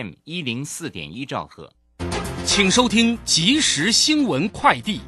[0.00, 1.70] M 一零四点一兆赫，
[2.46, 5.02] 请收听即时新闻快递。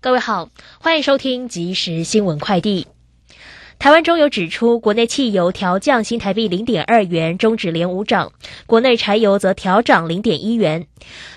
[0.00, 0.48] 各位好，
[0.80, 2.88] 欢迎收听即时新闻快递。
[3.78, 8.28] 台湾中油指出，国内汽油调降新台币零点二元，终止连五涨；
[8.66, 10.86] 国内柴油则调涨零点一元。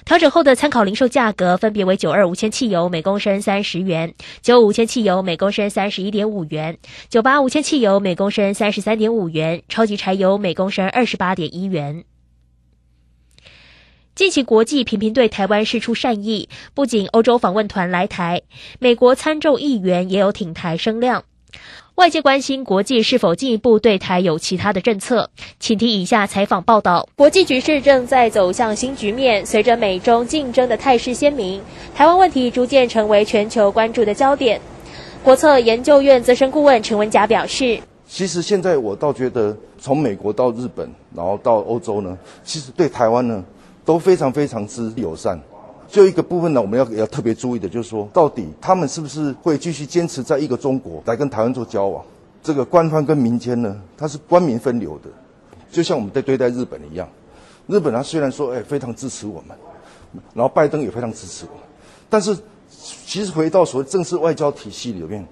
[0.06, 6.78] 调整后的参考零售价格分别为：九二五铅汽油每公升三十元，九五千汽油每公升三十一点五元，
[7.10, 12.06] 九八五铅汽油每公升三十三点五元，超级柴油每公升二十八点一元。
[14.16, 18.44] 近期国际频频对台湾释出善意，不仅欧洲访问团来台，
[18.80, 21.26] 美国参众议员也有挺台声量。
[21.98, 27.10] 外界关心国际是否进一步对台有其他的政策，请听以下采访报道。
[27.16, 31.60] 国际局势正在走向新局面，随着美中竞争的态势鲜明，
[31.96, 34.62] 台湾问题逐渐成为全球关注的焦点。
[35.24, 43.44] 国策研究院资深顾问陈文甲表示：“其实现在我倒觉得，从美国到日本，然后到欧洲呢，其实对台湾呢
[43.84, 45.42] 都非常非常之友善。”
[45.88, 52.04] 最后一个部分呢，我们要要特别注意的，就是说，到底他们是不是会继续坚持在一个中国来跟台湾做交往？
[52.44, 55.10] 这个官方跟民间呢，它是官民分流的，
[55.72, 57.08] 就像我们在对待日本一样。
[57.68, 59.58] 日本他虽然说，哎，非常支持我们，
[60.34, 61.64] 然后拜登也非常支持我们，
[62.10, 62.38] 但是
[63.06, 65.26] 其实回到所谓正式外交体系里面。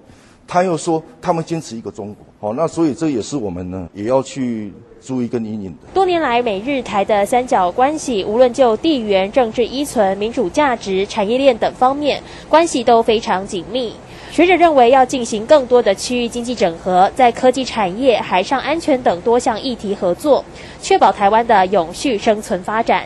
[0.46, 5.88] 他又说，他们坚持一个中国，好，那所以这也是我们呢，也要去注意跟引领的。
[5.92, 13.92] 多年来，美日台的三角关系，无论就地缘政治依存、民主价值、产业链等方面，关系都非常紧密。
[14.30, 20.44] 学者认为，要进行更多的区域经济整合，在科技产业、海上安全等多项议题合作，
[20.80, 23.04] 确保台湾的永续生存发展。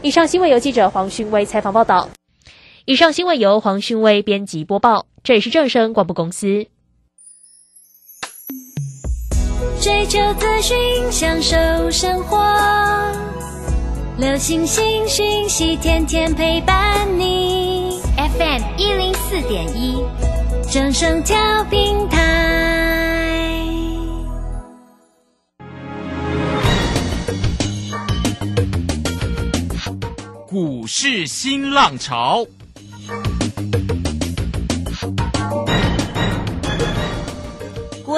[0.00, 2.08] 以上新闻由记者黄勋威采访报道。
[2.86, 5.09] 以上新闻由黄勋威编辑播报。
[5.22, 6.66] 这里是正声广播公司。
[9.82, 10.76] 追求资讯，
[11.12, 12.38] 享受生活，
[14.16, 18.00] 流星星讯息，天天陪伴你。
[18.16, 20.02] FM 一零四点一，
[20.72, 23.66] 正声调平台。
[30.48, 32.46] 股市新浪潮。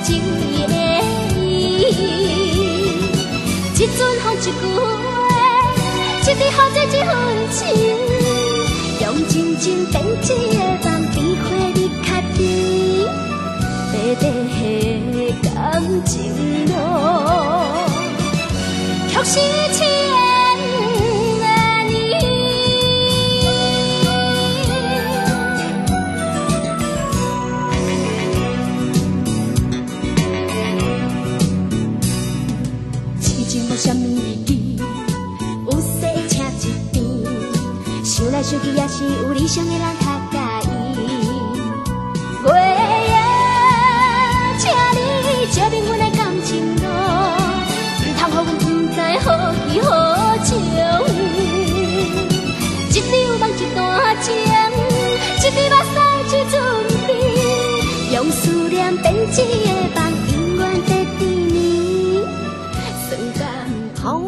[0.00, 0.74] 情义的
[1.36, 1.42] 伊。
[3.74, 4.80] 一阵风，一句话，
[6.22, 7.10] 一滴雨，这一份
[7.50, 7.58] 情，
[9.02, 11.44] 用真情编织的梦，比花
[11.74, 12.38] 蜜较甜，
[13.92, 14.22] 白白
[15.42, 15.52] 感
[16.06, 16.12] 情
[16.66, 16.72] 路。
[19.08, 19.32] 却是
[38.44, 40.36] 边，想来想去也是有理想的人较介
[40.68, 41.02] 意。
[42.44, 42.48] 月
[43.08, 43.16] 夜，
[44.58, 44.62] 请
[44.94, 44.98] 你
[45.50, 46.82] 照明阮的感情路，
[48.04, 49.00] 唔通予阮不知。
[49.24, 49.26] 何
[49.70, 49.88] 其何
[50.44, 50.48] 情，
[52.90, 53.08] 一场
[53.40, 53.78] 梦一段
[54.20, 54.26] 情，
[55.38, 55.96] 一滴目屎
[56.28, 56.52] 一阵
[57.06, 57.10] 冰，
[58.12, 59.44] 用思念编织的
[59.94, 60.03] 梦，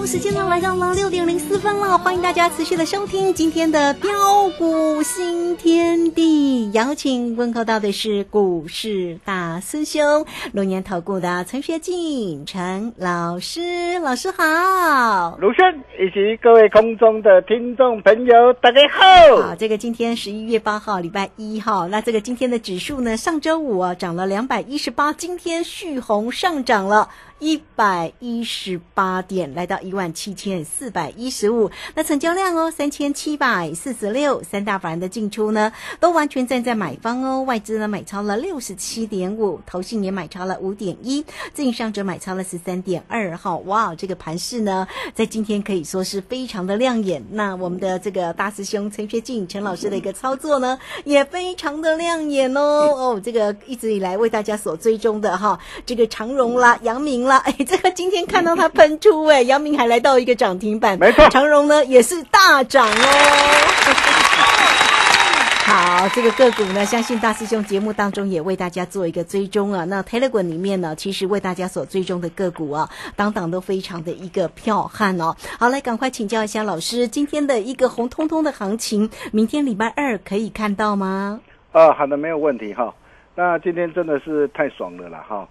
[0.06, 4.08] 时间呢来到了六点零四分了，欢迎大家持续的收听今天的标
[4.56, 6.70] 股新天地。
[6.70, 15.36] 起邀请问候到的是股市大师兄，龙年投顾的陈学进陈老师，老师好。
[15.40, 15.64] 卢轩
[15.98, 19.42] 以及各位空中的听众朋友，大家好。
[19.42, 27.08] 好，这个今天十一月八号，礼拜一号，那这个今天的指数呢，上周五啊涨了两百一十八，今天续红上涨了。
[27.38, 31.70] 一百一十八点，来到一万七千四百一十五。
[31.94, 34.42] 那成交量哦，三千七百四十六。
[34.42, 37.42] 三大法人的进出呢，都完全站在买方哦。
[37.42, 41.22] 外资呢买超了六十七点五，投信也买超了五点一，
[41.52, 43.36] 自营商者买超了十三点二。
[43.36, 47.22] 哈，哇，这个盘势呢，在今天可以说是非常的亮眼。
[47.32, 52.60] 那我们的这个大师兄陈学进陈老师的一个操作呢，也非常的亮眼哦。
[52.60, 57.25] 哦，这个一直以来为大家所追踪的哈，这个长荣啦、阳明。
[57.26, 62.92] 了，哎，这个今天看到它喷出，哎， 姚明还来到一个涨停板，没错，长荣呢也是大涨哦。
[65.66, 69.84] 好，这个个股呢，相信大师兄节目当中也为大家做一个追踪啊。
[69.86, 75.34] 那 Telegram 里面呢，其实为大家所追踪的个股啊，当当都非常的一个彪悍哦。
[75.58, 81.40] 好，来赶快请教一下老师，今天的一个红彤彤的行情，明天礼拜二可以看到吗？
[81.72, 82.94] 啊，好的，没有问题哈。
[83.34, 85.48] 那今天真的是太爽了啦哈。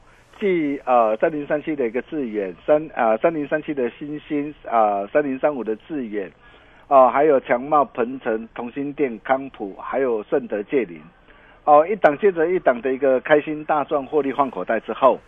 [0.85, 6.31] 呃三零三七的一个致远三啊三零三七的新星啊三零三五的致远
[6.87, 11.01] 啊还有强茂鹏程同心店康普还有盛德界林
[11.63, 15.19] 哦一档接着一档的一个开心大赚获利换口袋之后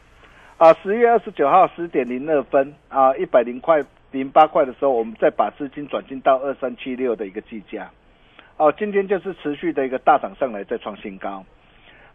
[0.58, 7.90] 啊十月二十九号十点零二分啊一百零块零八块的时候我们再把资金转进到二三七六的一个计价
[8.58, 11.44] 哦今天就是持续的一个大涨上来再创新高。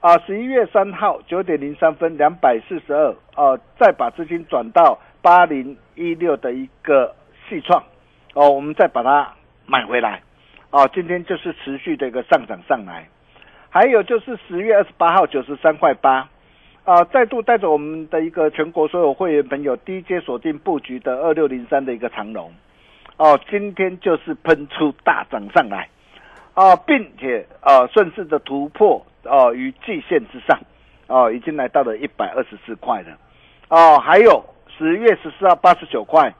[0.02, 7.14] 啊，十一月三号九点零三分两百四十二，呃，再把资金转到八零一六的一个
[7.48, 7.80] 细创，
[8.34, 9.32] 哦，我们再把它
[9.64, 10.20] 买回来，
[10.70, 13.06] 哦，今天就是持续的一个上涨上来，
[13.70, 16.28] 还有就是十月二十八号九十三块八，
[16.82, 22.52] 啊，再度带着我们的一个全国所有会员朋友低阶锁定布局的二六零三的一个长龙，
[23.18, 25.88] 哦，今天就是喷出大涨上来，
[26.54, 29.00] 啊，并且啊顺势的突破。
[29.24, 30.58] 哦，于季线之上，
[31.06, 33.16] 哦，已经来到了一百二十四块了，
[33.68, 34.44] 哦，还有
[34.76, 36.34] 十月十四号八十九块，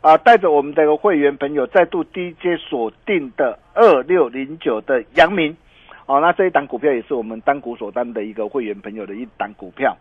[0.00, 5.56] 啊，带着我们的会员朋友再度低阶锁定的二六零九的阳明，
[6.06, 9.96] 哦，那这一档股票也是我们单股锁单的一个会员朋友的一档股票，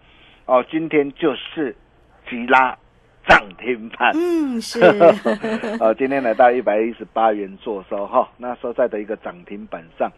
[0.45, 1.75] 哦，今天就是
[2.29, 2.77] 吉拉
[3.27, 4.79] 涨停板，嗯，是，
[5.79, 10.11] 呃， 今天来到一百一十八元做收哈，那收在的一个涨停板上，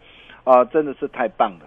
[0.44, 1.66] 啊，真的是太棒了。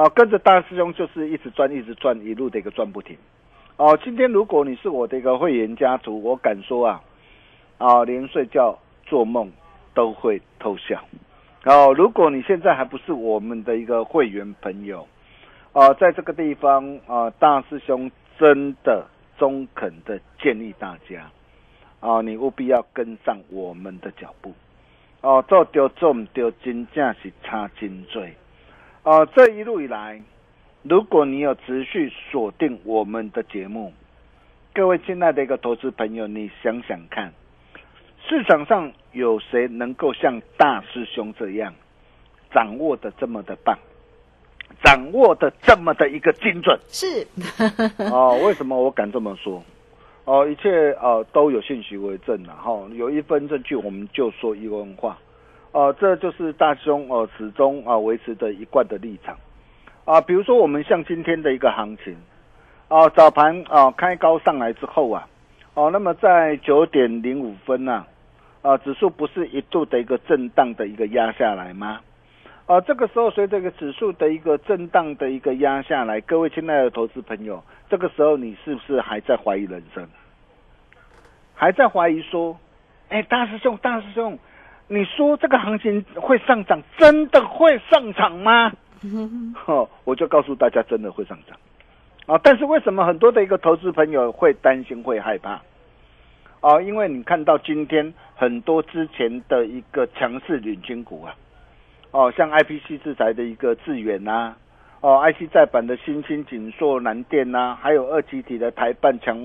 [0.00, 3.14] 啊，跟着大师兄就是一直赚，一直赚，一路的一个赚不停。
[3.76, 7.02] 哦，今天如果你是我的一个会员家族，我敢说啊，
[7.76, 9.52] 啊，连睡觉做梦
[9.92, 11.04] 都会偷笑。
[11.66, 15.06] 哦，如果你现在还不是我们的一个会员朋友，
[15.74, 19.06] 啊，在这个地方啊，大师兄真的
[19.36, 21.30] 中肯的建议大家，
[22.00, 24.54] 啊，你务必要跟上我们的脚步。
[25.20, 28.22] 哦，做丢做唔丢，真正是差真多。
[29.02, 30.20] 啊，这一路以来，
[30.82, 33.94] 如果你有持续锁定我们的节目，
[34.74, 37.32] 各位亲爱的一个投资朋友，你想想看，
[38.28, 41.72] 市场上有谁能够像大师兄这样
[42.52, 43.78] 掌握的这么的棒，
[44.84, 46.78] 掌握的这么的一个精准？
[46.88, 47.26] 是
[48.12, 49.64] 哦，为什么我敢这么说？
[50.26, 50.68] 哦，一切
[51.00, 55.16] 呃都有信息为证了哈，有一分证据，我们就说一分话。
[55.72, 59.36] 哦，这就是大兄哦，始终啊维持的一贯的立场
[60.04, 60.20] 啊。
[60.20, 62.16] 比如说，我们像今天的一个行情
[62.88, 65.28] 啊，早盘啊开高上来之后啊，
[65.74, 68.04] 哦，那么在九点零五分呢，
[68.62, 72.00] 啊，指数不是一度的一个震荡的一个压下来吗？
[72.66, 80.08] 啊，这个时候随着一个指数的一个震荡的一个压下来，各位亲爱的投资朋友，这个时候你是不是还在怀疑人生？
[81.54, 82.58] 还在怀疑说，
[83.08, 84.36] 哎，大师兄，大师兄。
[84.92, 88.72] 你说这个行情会上涨，真的会上涨吗？
[89.66, 91.56] 哦，我就告诉大家，真的会上涨
[92.26, 92.36] 啊！
[92.42, 95.60] 但是为什么很多的一个投资朋友会担心、会害怕？
[96.60, 101.36] 啊，因为你看到今天很多之前的一个强势领军股啊，
[102.10, 104.56] 哦，像 I P C 制裁的一个致远呐，
[105.02, 109.38] 哦，I C 再版的新兴锦硕、南电呐，还有二级体的台办强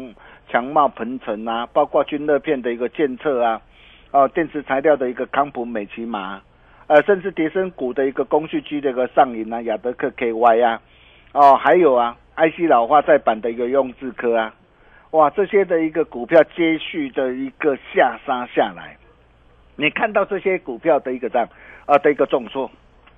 [0.50, 3.62] 强茂鹏程啊，包括军乐片的一个建测啊。
[4.16, 6.40] 哦，电池材料的一个康普美奇玛，
[6.88, 10.82] 呃，甚至叠升股的一个工序机的一个上瘾啊，亚德克 KY 啊，
[11.34, 14.54] 哦，还有啊，IC 老化再版的一个用智科啊，
[15.12, 18.96] 哇，这些的一个股票接续的一个下杀下来，
[19.76, 21.46] 你看到这些股票的一个这样
[21.86, 22.72] 啊的一个重挫，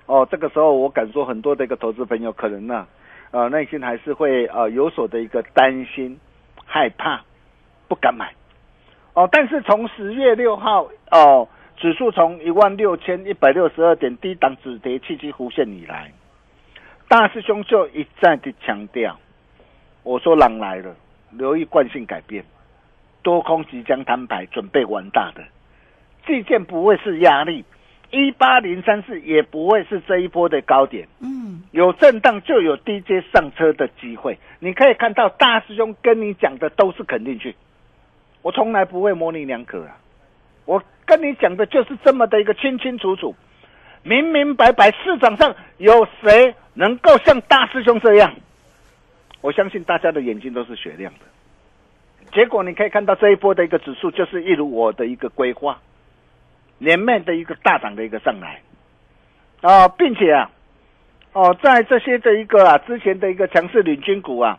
[0.08, 2.88] 哦，这个时候我敢说很多的一个投资朋友可能呢，
[3.30, 6.20] 呃，内心还是会呃有所的一个担心、
[6.66, 7.22] 害怕，
[7.88, 8.34] 不敢买。
[9.18, 16.12] 哦，但是从十月六号哦，指数从一万六千一百六十二点低档止跌契机弧线以来，
[17.08, 19.18] 大师兄就一再的强调，
[20.04, 20.96] 我说狼来了，
[21.32, 22.46] 留意惯性改变，
[23.24, 25.44] 多空即将摊牌，准备玩大的，
[26.28, 27.66] 季线不会是压力，
[28.12, 37.56] 一八零三四也不会是这一波的高点，嗯，有震荡就有低阶上车的机会，你可以看到大师兄跟你讲的都是肯定句。
[38.48, 39.98] 我从来不会模棱两可啊！
[40.64, 43.36] 我跟你讲的就是这么的一个清清楚楚、
[44.04, 44.90] 明明白白。
[44.90, 48.34] 市场上有谁能够像大师兄这样？
[49.42, 51.26] 我相信大家的眼睛都是雪亮的。
[52.32, 55.82] 结果你可以看到这一波的一个指数，就是一如我的一个规划，
[56.78, 58.62] 连面的一个大涨的一个上来
[59.60, 60.50] 啊，并且啊，
[61.34, 64.58] 哦，在这些的一个啊之前的一个强势领军股啊。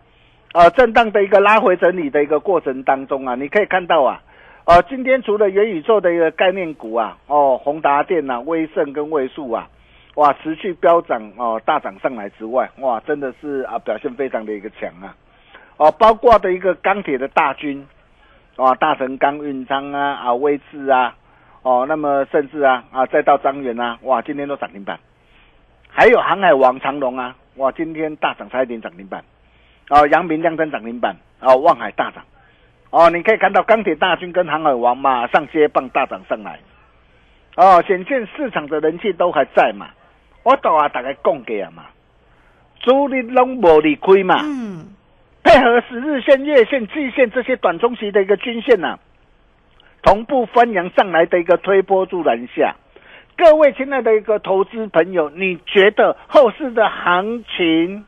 [0.54, 4.22] 呃，震荡的一个拉回整理的一个过程当中啊，你可以看到啊，
[4.64, 9.68] 呃，今天除了元宇宙的一个概念股啊，哦，宏达电啊、威盛跟位数啊，
[10.14, 15.14] 哇，持续飙涨哦，大涨上来之外，哇，真的是啊，表现非常的一个强啊，
[15.76, 17.86] 哦，包括的一个钢铁的大军，
[18.56, 21.14] 啊，大成钢、运昌啊，啊，威智啊，
[21.60, 24.98] 哦，那么甚至啊，啊，再到张元啊，哇，今天都涨停板，
[25.90, 29.22] 还有航海王长龙啊，哇，今天大涨差一点涨停板。
[29.90, 32.22] 哦，阳明亮灯涨停板，哦，望海大涨，
[32.90, 36.58] 哦，你可以看到钢铁大军跟航海王马上接棒大涨上来，
[37.56, 39.86] 哦，显现市场的人气都还在嘛，
[40.42, 41.84] 我都啊大概供给啊嘛，
[42.80, 44.88] 主力拢无离开嘛，嗯，
[45.42, 48.98] 配合十日线、月线、季线这些短中期的一个均线呐，
[50.02, 52.76] 同步翻扬上来的一个推波助澜下，
[53.38, 58.04] 各位亲爱的一个投资朋友，你觉得后市的行情？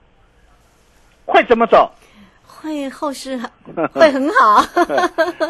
[1.30, 1.90] 会怎么走？
[2.44, 3.38] 会后市
[3.94, 4.62] 会很 好。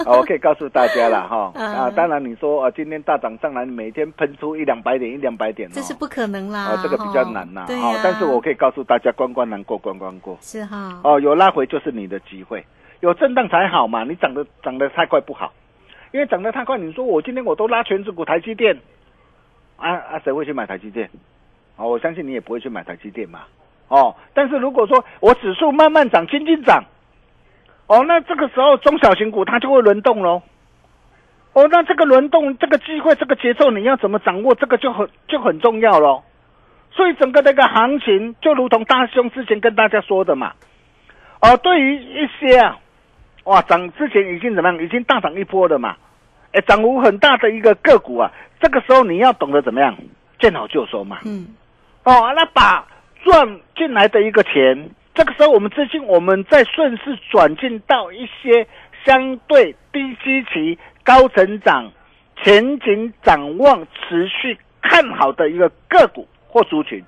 [0.07, 1.91] 我可以告诉大家了 哈啊！
[1.91, 6.61] 当然你说啊，今天大涨上来，每天喷出一两百点，一两百点，这是不可能啦。
[6.61, 7.65] 啊，这个比较难呐。
[7.67, 10.39] 对但是我可以告诉大家，关关难过关关过。
[10.41, 11.01] 是哈。
[11.03, 12.65] 哦，有拉回就是你的机会，
[13.01, 14.05] 有震荡才好嘛。
[14.05, 15.53] 你涨得涨得太快不好，
[16.13, 18.79] 因为涨得太快，你说我今天我都拉全指股台积电，
[19.79, 21.11] 啊啊，谁会去买台积电？
[21.75, 23.41] 哦，我相信你也不会去买台积电嘛。
[23.91, 26.85] 哦，但是如果说我指数慢慢涨，轻轻涨，
[27.89, 30.43] 哦，那这个时候中小型股它就会轮动喽。
[31.55, 34.55] 哦，那这个轮动这个机会这个节奏你要怎么掌握？
[34.55, 36.23] 这个就很就很重要喽。
[36.93, 40.53] 所以整个那个行情就如同大兄之前跟大家说的嘛。
[41.41, 42.79] 哦，对于一些啊，
[43.43, 44.81] 哇，涨之前已经怎么样？
[44.81, 45.97] 已经大涨一波的嘛。
[46.53, 48.31] 哎，涨幅很大的一个个股啊，
[48.61, 49.97] 这个时候你要懂得怎么样
[50.39, 51.19] 见好就收嘛。
[51.25, 51.49] 嗯。
[52.05, 52.87] 哦，那把。
[53.23, 58.67] 赚进来的一个钱，这个时候我们资金，我们再顺势转进到一些
[59.05, 61.93] 相对低基期、高成长、
[62.43, 67.05] 前景展望持续看好的一个个股或族群，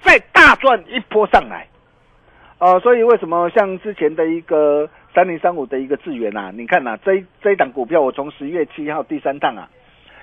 [0.00, 1.66] 再大赚一波上来。
[2.58, 9.68] 呃，所以为什么像之前的一个三零三五的一个智源啊，你看呐，这这一档股票，我从十月七号第三趟啊，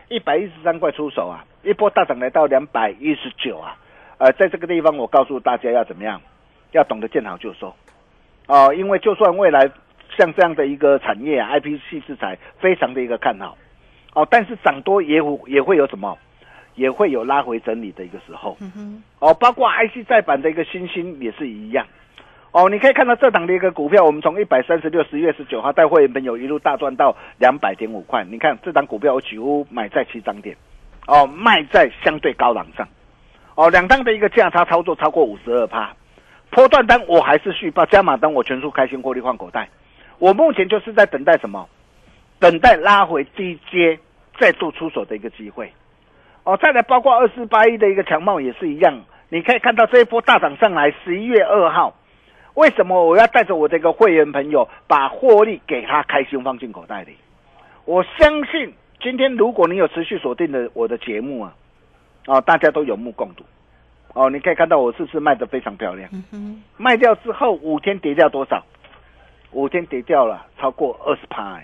[0.10, 3.78] 一百一十三块出手啊，一波大涨来到两百一十九啊。
[4.24, 6.22] 呃，在这个地方，我告诉大家要怎么样，
[6.72, 7.76] 要懂得见好就收，
[8.48, 9.70] 哦，因为就算未来
[10.18, 13.58] 像这样的一个产业啊，I P C 制裁非常的一个看好，
[14.14, 16.18] 哦，但是涨多也会也会有什么，
[16.76, 18.56] 也会有拉回整理的一个时候，
[19.20, 21.86] 哦，包括 I C 再版的一个新兴也是一样，
[22.54, 30.56] 哦，你可以看到这档的一个股票，我们从一百三十六十月十九号带会员朋友一路大赚到两百点五块，你看这档股票我几乎买在起涨点，
[31.08, 32.88] 哦，卖在相对高档上。
[33.56, 35.94] 哦，两单的一个价差操作超过五十二趴，
[36.50, 39.70] 波段单我还是续报，加码单我全数开心获利换口袋。
[40.18, 41.68] 我目前就是在等待什么？
[42.40, 44.00] 等待拉回低阶
[44.40, 45.72] 再度出手的一个机会。
[46.44, 51.94] 哦，再来包括二四八一的一个强貌也是一样，你可以看到这一波大涨上来，十一月二号，
[52.56, 57.16] 为什么我要带着我这个会员朋友把获利给他开心放进口袋里？
[57.86, 61.54] 我相信今天如果你有持续锁定的我的节目啊。
[62.28, 63.44] 哦，大家都有目共睹，
[64.14, 66.10] 哦，你可以看到我是不是卖的非常漂亮？
[66.78, 68.64] 卖掉之后五天跌掉多少？
[69.52, 71.62] 五天跌掉了超过二十趴，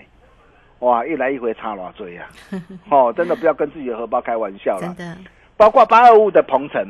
[0.80, 2.28] 哇，一来一回差多少呀？
[2.88, 4.94] 哦，真的不要跟自己的荷包开玩笑了。
[5.56, 6.86] 包括八二五的鹏程，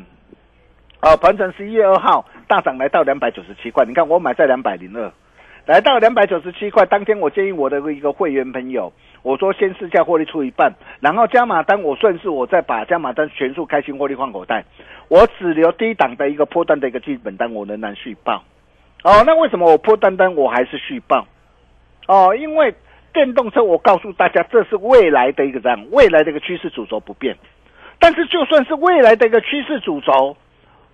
[1.00, 5.10] 哦，鹏程十一月二号大涨来到两百九十七块，你看我买在两百零二，
[5.70, 14.64] 来到两百九十七块，当天我建议我的一个会员朋友，我说先试驾获利出一半，然后加码单我顺势我再把加码单全数开心获利换口袋，
[15.06, 18.42] 我只留低档的一个破单的一个基本单，我仍然续报。
[19.04, 21.28] 哦，那为什么我破单单我还是续报？
[22.08, 22.74] 哦，因为
[23.12, 27.36] 电动车我告诉大家，这是未来的一个这样，未来的一个趋势主轴不变。
[28.00, 30.36] 但是就算是未来的一个趋势主轴，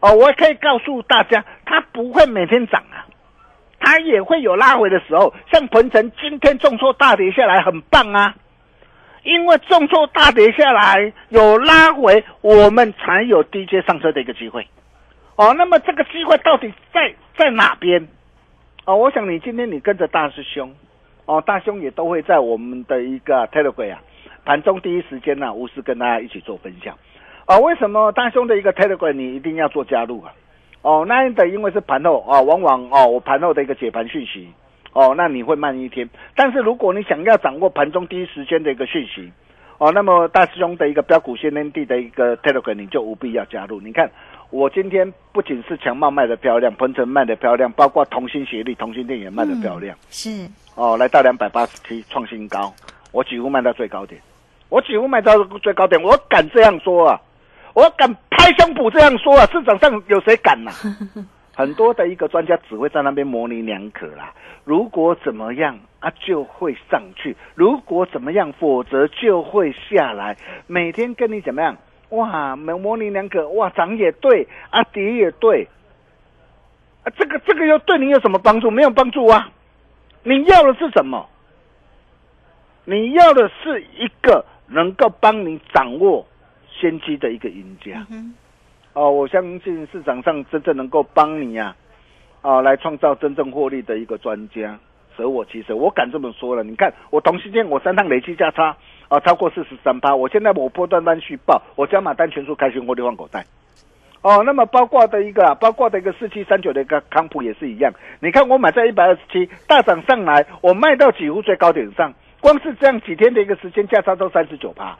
[0.00, 3.05] 哦，我也可以告诉大家，它不会每天涨啊，
[3.78, 5.32] 它也会有拉回的时候。
[5.52, 8.34] 像鹏程今天重挫大跌下来，很棒啊，
[9.22, 14.66] 因为重挫大跌下来有拉回，我们才有低阶上车的一个机会。
[15.36, 18.08] 哦，那么这个机会到底在在哪边？
[18.86, 20.74] 哦，我想你今天你跟着大师兄，
[21.26, 24.02] 哦，大兄也都会在我们的一个 Telegram 啊。
[24.44, 26.96] 盘中第一时间呢，无私跟大家一起做分享，
[27.46, 30.32] 啊，为什么大兄的一个 Telegram 你一定要做加入啊？
[30.82, 34.48] 哦，那的因为是盘后啊，往往哦，我盘后的一个解盘讯息，
[34.92, 36.08] 哦，那你会慢一天。
[36.34, 39.32] 但是如果你想要掌握盘中第一时间的一个讯息，
[39.78, 43.80] 哦，那么大师兄的一个标股先天地的一个 Telegram 你就务必要加入。
[43.80, 44.08] 你看，
[44.50, 52.72] 我今天不仅是强茂卖的漂亮，鹏程卖的漂亮，包括同心协力、同心电也卖的漂亮，是哦，来到两百八十七创新高，
[53.12, 54.20] 我几乎卖到最高点。
[54.68, 57.20] 我几乎卖到最高点，我敢这样说啊，
[57.76, 60.70] 我敢拍胸脯这样说啊，市场上有谁敢呐？
[61.54, 64.32] 很多的一个专家只会在那边模棱两可啦。
[64.64, 70.38] 如果怎么样啊，就会上去；如果怎么样，否则就会下来。
[70.66, 71.76] 每天跟你怎么样？
[72.08, 75.68] 哇，模模棱两可，哇，涨也对，啊，跌也对，
[77.04, 78.70] 啊，这个这个又对你有什么帮助？
[78.70, 79.50] 没有帮助啊！
[80.22, 81.28] 你要的是什么？
[82.86, 84.46] 你要的是一个。
[84.68, 86.26] 能够帮你掌握
[86.78, 88.06] 先机的一个赢家，
[88.92, 91.74] 哦，我相信市场上真正能够帮你呀，
[92.42, 94.78] 啊，来创造真正获利的一个专家，
[95.16, 96.62] 舍我其谁，我敢这么说了。
[96.62, 98.76] 你看，我同时间我三趟累计价差
[99.08, 103.44] 啊超过四十三趴，我现在我波段单续报，我加码单全数开心获利换口袋。
[104.22, 107.92] 哦，那么包括的一个，包括的一个四七三九的一个康普也是一样。
[108.20, 112.12] 你看我买在一百二十七，大涨上来，我卖到几乎最高点上。
[112.40, 114.96] 光是这样几天的一个时间，价差都三十九趴，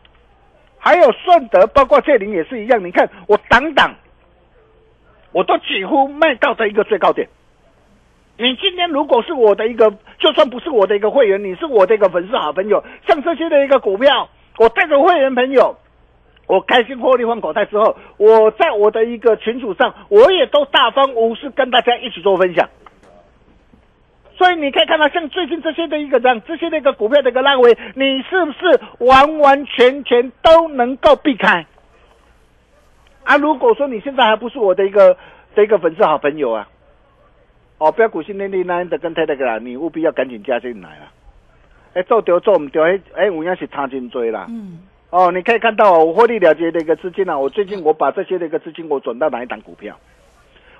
[0.78, 2.84] 还有顺德，包括这林也是一样。
[2.84, 3.94] 你看我挡挡，
[5.32, 7.28] 我都几乎卖到的一个最高点。
[8.38, 15.76] 你今天如果是我的一个，就算不是我的一个会员，你是我的一个粉丝好朋友，像这些的一个股票，我带着会员朋友，
[16.46, 22.68] 我开心获利换口袋之后，我在我的一个群组上，我也都大方无私跟大家一起做分享。
[24.36, 31.64] 所以你可以看到，像最近这些的一个这样，这些的一个股票的一个拉回，你是不是完完全全都能够避开？
[33.24, 35.16] 啊，如果说你现在还不是我的一个
[35.54, 36.68] 的一个粉丝好朋友啊，
[37.78, 41.12] 哦，标股新天地那的跟泰德个，你务必要赶紧加进来了。
[41.94, 44.46] 哎，做丢做唔丢，哎哎，我要是差真多啦。
[44.50, 44.80] 嗯。
[45.08, 49.96] 哦，你可以看到我获利了结的一个资金啊，我最近我把这些的一个资金我转到哪一档股票？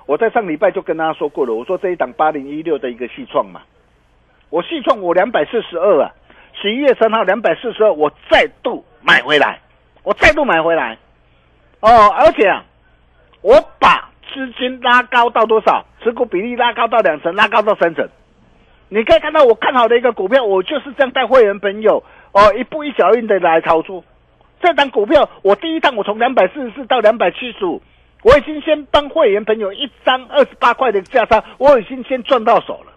[0.07, 3.61] 我在上礼拜就跟大家说过了，我说这一档八零一六的一个细创嘛，
[4.49, 6.09] 我细创我两百四十二啊，
[6.53, 9.59] 十一月三号两百四十二，我再度买回来，
[10.03, 10.97] 我再度买回来，
[11.81, 12.63] 哦，而且啊，
[13.41, 15.85] 我把资金拉高到多少？
[16.01, 18.07] 持股比例拉高到两成，拉高到三成。
[18.87, 24.01] 你可以看到我看好的一个股票，我就是这样带会员朋友哦，一步一脚印的来操作。
[24.61, 27.81] 这档股票，我第一趟我从两百四十四到两百七十五。
[28.23, 32.93] 我已经先帮会员朋友一张二十八块的价差，我已经先赚到手了。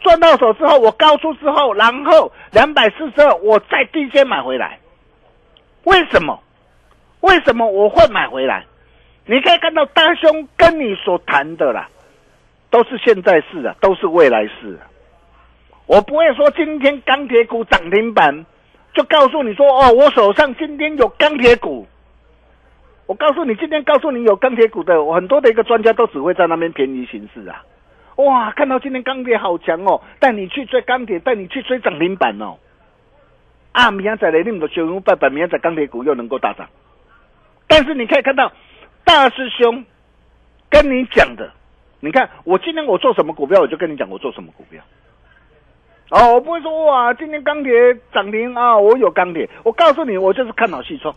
[0.00, 4.78] 赚到手之后，我高出之后，然后两百四十二，我再低先买回来。
[5.84, 6.40] 为什么？
[7.20, 8.64] 为什么我会买回来？
[9.26, 11.88] 你可以看到大兄跟你所谈的啦，
[12.70, 14.78] 都是现在式的，都是未来式。
[15.86, 18.46] 我不会说今天钢铁股涨停板，
[18.94, 21.86] 就告诉你说哦，我手上今天有钢铁股。
[23.08, 27.64] 我告诉你，今天告诉你有钢铁股的，我很多的一个专家都只会在那边便宜行事啊！
[28.16, 32.58] 哇，看到今天钢铁好强哦，带你去追钢铁，带你去追涨停板哦！
[33.72, 36.68] 啊，明天在雷霆的雄鹰拜拜，明天在钢铁股又能够大涨。
[37.66, 38.52] 但是你可以看到，
[39.04, 39.86] 大师兄
[40.68, 41.50] 跟你讲的，
[42.00, 44.82] 你看我今天我做什么股票，我就跟你讲我做什么股票。
[46.10, 47.72] 哦，我不会说哇，今天钢铁
[48.12, 49.48] 涨停啊，我有钢铁。
[49.64, 51.14] 我告诉你，我就是看好细创。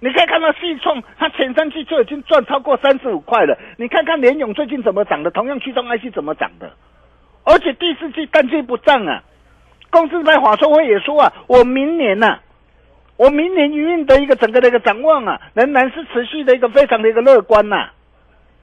[0.00, 3.58] 你可以看到细创，它前三季就已经赚超过三十五块了。
[3.78, 6.70] 你看看联勇最近怎么涨的，同样驱动 IC 怎么涨的，
[7.44, 9.22] 而且第四季淡季不涨啊。
[9.90, 12.40] 公司在华硕会也说啊，我明年呐，
[13.16, 17.90] 我明年营运的一个整个的一个展望啊，仍然是持续的一个非常的一个乐观呐。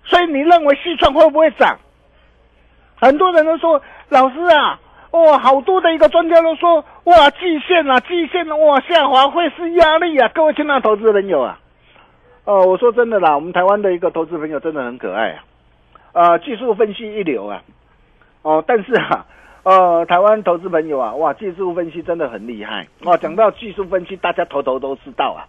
[0.03, 1.79] 所以你认为细创会不会涨？
[2.95, 4.79] 很多人都说老师啊，
[5.13, 11.59] 哇，好多的一个专家都说，哇，季线啊，季线哇下滑会是压力啊，各位亲爱的投资朋友啊，
[12.45, 15.43] 哦，我说真的啦，我们台湾的一个投资朋友真的很可爱啊，
[16.13, 17.61] 呃，技术分析一流啊，
[18.41, 19.27] 哦，但是啊，
[19.61, 25.45] 呃，台湾投资朋友啊，哇，技术分析真的很厉害哦，讲到技术分析，大家头头都知道啊，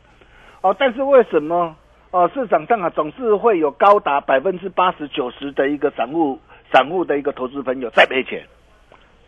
[0.60, 1.74] 哦，但是为什么？
[2.10, 6.38] 哦，市场上啊，总是会有高达百分之八十九十的一个散户、
[6.70, 8.44] 散户的一个投资朋友在赔钱。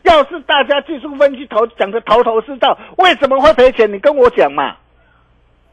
[0.07, 3.93] 要是大家技术分析头讲的头头是道，为什么会赔钱？
[3.93, 4.77] 你跟我讲嘛。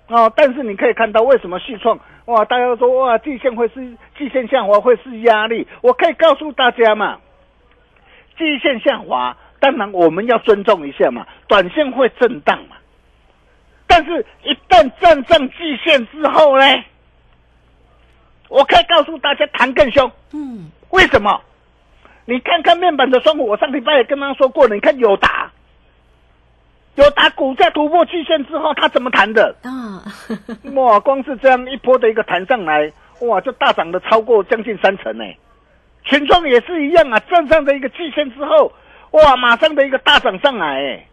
[0.07, 5.67] 哦，但是你可以看到为什么续创哇，大家说哇，季线会是季线下滑会是压力。
[5.81, 7.19] 我可以告诉大家嘛，
[8.37, 12.75] 季线下滑，当然我们要尊重一下嘛，短线会震荡嘛。
[13.87, 16.65] 但是，一旦站上季线之后呢？
[18.49, 20.11] 我可以告诉大家，弹更凶。
[20.31, 21.41] 嗯，为什么？
[22.25, 24.75] 你看看面板的双虎，我上礼拜也跟他说过了。
[24.75, 25.51] 你看有达，
[26.95, 29.55] 有达股价突破季线之后，它怎么弹的？
[29.63, 30.03] 啊，
[30.75, 35.23] 哇，光是这样一波的一个弹上来，哇，就大涨的超过将近三成呢。
[36.03, 38.71] 群创也是一样啊，站上的一个季线之后，
[39.11, 40.81] 哇，马上的一个大涨上来。
[40.81, 41.07] 哎，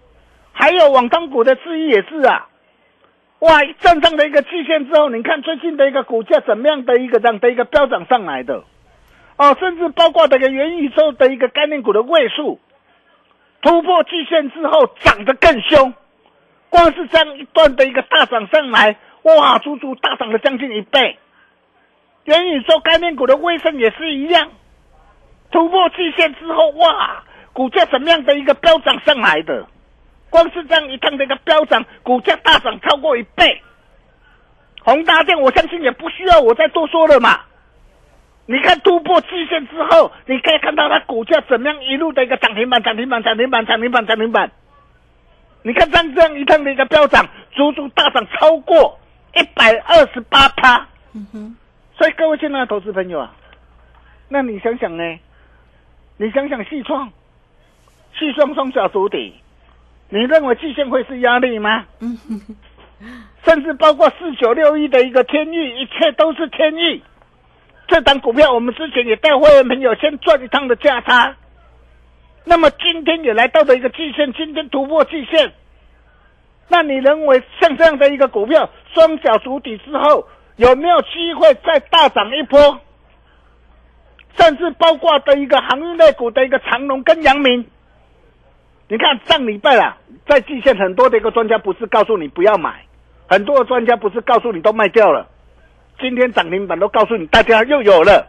[0.52, 2.46] 还有网当股的智毅也是啊。
[3.40, 3.64] 哇！
[3.78, 8.64] 站上的一个季线之后，你看最近的一个股价怎么样的一个这样的一个飙涨上来的，
[9.40, 12.60] 哦，甚至包括这个元宇宙的一个概念股的位数
[13.62, 15.94] 突破季线之后涨得更凶，
[16.68, 21.18] 光是这样一段的一个大涨上来，哇，足足大涨了将近一倍。
[22.24, 24.50] 元宇宙概念股的威盛也是一样，
[25.50, 27.24] 突破季线之后，哇，
[27.54, 29.66] 股价怎么样的一个飙涨上来的？
[30.28, 33.62] 光是这样一趟的一个飙涨，股价大涨超过一倍。
[34.84, 37.40] 宏大电，我相信也不需要我再多说了嘛。
[38.50, 44.50] 你看突破季线之后，你可以看到它股价怎么样一路的一个涨停板、涨停板、涨停板、涨停板、涨停板。
[45.62, 48.98] 你看像这样一趟的一个飙涨，足足大涨超过
[49.36, 50.84] 一百二十八趴。
[51.14, 51.56] 嗯哼。
[51.96, 53.32] 所以各位亲爱的投资朋友啊，
[54.28, 55.04] 那你想想呢？
[56.16, 57.08] 你想想细创，
[58.18, 59.32] 细创双小足底。
[60.08, 61.84] 你认为季线会是压力吗？
[62.00, 62.18] 嗯，
[63.44, 67.00] 甚至包括四九六一的一个天域，一切都是天域。
[67.90, 71.34] 这档股票我们之前也带会员朋友先赚一趟的价差，
[72.44, 75.52] 那么今天也来到了一个季线，今天突破季线。
[76.68, 82.78] 那你认为像这样的一个股票双脚足底之后，有没有机会再大涨一波？
[84.38, 87.66] 甚至包括的一个航运类股的一个长龙跟阳明。
[88.86, 89.96] 你看上礼拜啦，
[90.28, 92.84] 在季线很多的一个专家不是告诉你不要买，
[93.28, 95.28] 很多的专家不是告诉你都卖掉了，
[96.00, 98.26] 今天涨停板都告诉你大家又有了，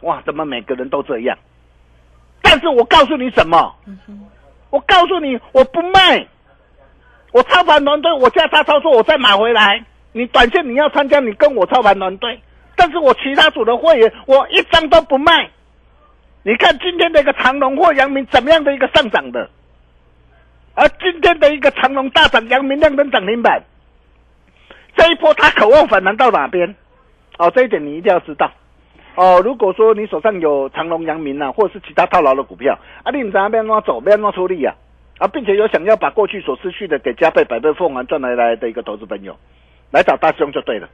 [0.00, 1.36] 哇，怎么每个人都这样？
[2.42, 3.74] 但是我告诉你什么？
[4.70, 6.26] 我告诉你我不卖，
[7.32, 12.40] 我操盘团队我价差操作我再买回来，你短线你要参加你跟我操盘团队，
[12.76, 15.50] 但是我其他组的会员我一张都不卖。
[16.42, 19.48] 你看今天的一个长隆或阳明怎么样的一个上涨的，
[20.74, 23.62] 而今天的一个长隆大涨，阳明亮灯涨停板，
[24.96, 26.74] 这一波他渴望反弹到哪边？
[27.38, 28.50] 哦，这一点你一定要知道。
[29.16, 34.74] 哦，如果说你手上有长隆、阳明啊，或者是其他套牢的股票，啊，你在那边乱走，边乱出力啊，
[35.18, 39.36] 啊，并且有想要把过去所失去的给加倍、百倍奉还赚回来的一个投资朋友，
[39.90, 40.88] 来找大兄就对了。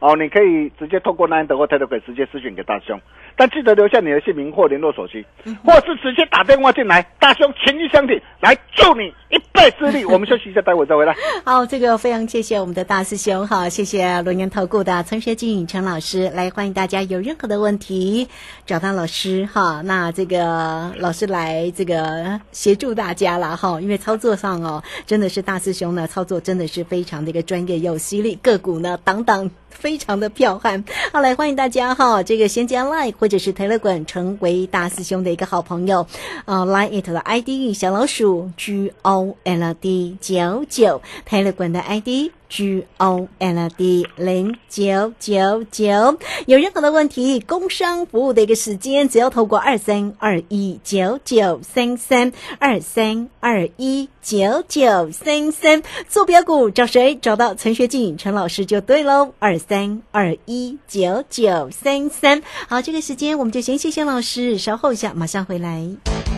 [0.00, 3.00] 哦，你可以直接透过那德或泰德可直接私讯给大兄，
[3.36, 5.24] 但记得留下你的姓名或联络手机，
[5.64, 10.04] 或是直接打电话进来，大兄情义相挺，来助你一臂之力。
[10.06, 11.14] 我们休息一下，待会再回来。
[11.44, 18.28] 好，这个非常谢谢我们的大师兄，哈，谢谢龙岩投顾的陈学静陈老师，来欢迎大家有任何的问题
[18.66, 19.82] 找他老师哈。
[19.84, 29.50] 那这个老师来这个协助大家了哈，因为操作上哦，真的是大师兄呢，操作真的是非常的一个专业又犀利，个股呢，等等。
[29.70, 36.06] 非非常的彪悍，好来欢迎大家哈，这个先加 Line 或者是泰勒馆成为大师兄的一个好朋友，
[36.44, 42.32] 呃，Line it 的 ID 小老鼠 G O L D 九九泰勒馆的 ID。
[42.48, 57.14] G O L D 零九九九，有任何的问题，工商服务的一个时间，只要透过二三二一九九三三二三二一九九三三，坐标股找谁？
[57.16, 59.32] 找到陈学静陈老师就对喽。
[59.38, 66.37] 二三二一九九三三，好，这个时间我们就先谢谢老师，稍后一下马上回来。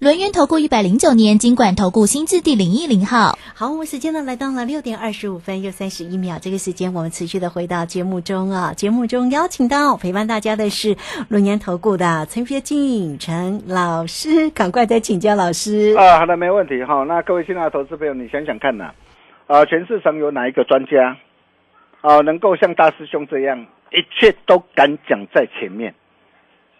[0.00, 3.38] 轮源投顾一百零九年金管投顾新字第零一零号。
[3.54, 8.72] 好，我们时间呢来到了六点二十五分又三十一秒，这个时间我们持续的回到节目中啊。
[8.72, 10.96] 节目中邀请到陪伴大家的是
[11.28, 15.94] 轮源投顾的陈学进陈老师，赶快再请教老师。
[15.98, 17.04] 啊，好的，没问题哈。
[17.04, 18.92] 那各位亲爱的投资朋友，你想想看呐、
[19.48, 21.18] 啊，全市场有哪一个专家
[22.00, 25.94] 啊，能够像大师兄这样，一切都敢讲在前面？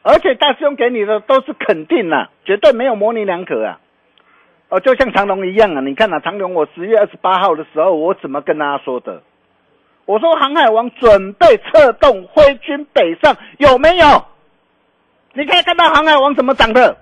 [0.02, 3.80] 而且大师兄给你的都是肯定呐、绝对没有模棱两可啊。
[4.70, 9.22] 哦，就像长隆一样啊，你看啊，长隆我十月二十八号的时候，我怎么跟大家说的？
[10.06, 14.24] 我说航海王准备策动挥军北上，有没有？
[15.34, 16.96] 你可以看到航海王怎么涨的，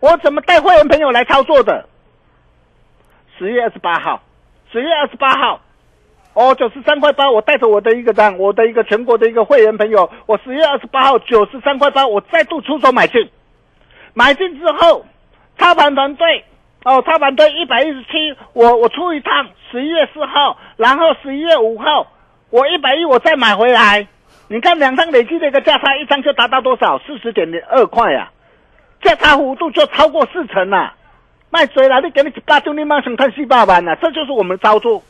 [0.00, 1.88] 我怎么带会员朋友来操作的？
[3.38, 4.22] 十月二十八号，
[4.70, 5.60] 十月二十八号，
[6.34, 13.28] 哦，九十三块八，我带着我的一个单，我的一个全国的一个会员朋友，我十月二十八号九十三块八，我再度出手买进，
[14.14, 15.04] 买进之后，
[15.58, 16.44] 操盘团队
[16.84, 22.06] 哦，操盘队一百一十七，我我出一趟，十一月四号，然后十一月五号，
[22.48, 24.06] 我一百一我再买回来，
[24.48, 26.98] 你看两张累计的一个价差，一张就达到多少？
[27.06, 28.30] 四十点零二块呀、
[29.02, 30.94] 价差幅度就超过四成啦、
[31.50, 35.02] 卖追了，你给你一百就你马上看四百万了、这就是我们操作。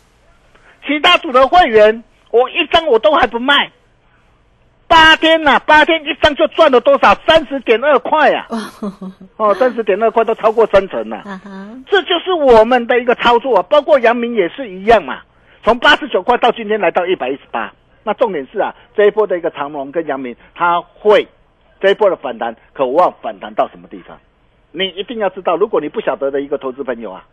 [0.87, 3.71] 其他组的会员，我一张我都还不卖，
[4.89, 7.15] 八天呐、八天一张就赚了多少？
[7.27, 8.47] 三十点二块呀、
[9.37, 11.23] 哦，三十点二块都超过三成了、
[11.89, 15.23] 这就是我们的一个操作啊，包括杨明也是一样嘛，
[15.65, 17.73] 从八十九块到今天来到一百一十八。
[18.05, 21.29] 那重点是啊，这一波的一个长龙跟杨明，他会
[21.81, 24.19] 这一波的反弹，渴望反弹到什么地方？
[24.73, 27.25] 你一定要知道，如果你不晓得的一个投资朋友啊，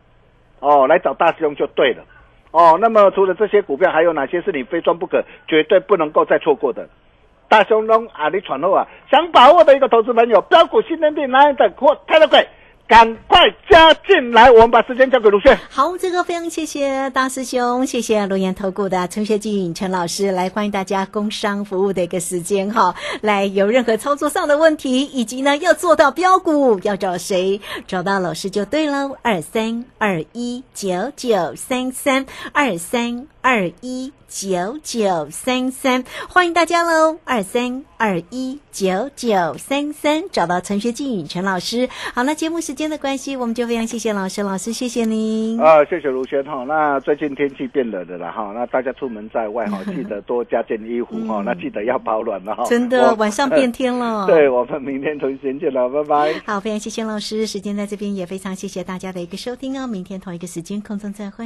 [0.60, 2.04] 哦，来找大师兄就对了。
[2.52, 6.90] 哦，那么除了这些股票，还有哪些是你非赚不可、绝对不能够再错过的？
[7.48, 12.48] 大雄龙啊，你传后啊，想把握的一个投资朋友，标股新能店哪等或太多贵，
[12.90, 14.50] 赶快加进来。
[14.50, 15.56] 我们把时间交给卢炫。
[15.70, 41.90] 好，这个非常谢谢大师兄，谢谢龙岩投顾的陈学进陈老师来欢迎大家工商服务的一个时间哈，来有任何操作上的问题，以及呢要做到标股要找谁，找到老师就对喽，二三二一九九三三二三二一九九三三，欢迎大家喽，二三二一九九三三，找到陈学进陈老师。
[42.16, 45.60] 好那，节目时间的关系，我们就非常谢谢老师，老师谢谢您。
[45.60, 46.64] 啊，谢谢卢轩哈。
[46.66, 52.64] 那最近天气变冷了啦哈，那大家出门在外哈， 记得多加件衣服哈，那记得要保暖了哈。
[52.70, 54.26] 真的，晚上变天了。
[54.32, 56.34] 对，我们明天同一时间见了，拜拜。
[56.46, 61.46] 好，非常谢谢老师，时间在这边也非常谢谢大家的一个收听哦，明天同一个时间空中再会。